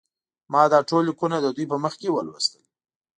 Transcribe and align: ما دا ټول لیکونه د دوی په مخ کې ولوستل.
ما 0.51 0.63
دا 0.73 0.79
ټول 0.89 1.03
لیکونه 1.09 1.37
د 1.41 1.47
دوی 1.55 1.65
په 1.71 1.77
مخ 1.83 1.93
کې 2.01 2.09
ولوستل. 2.11 2.61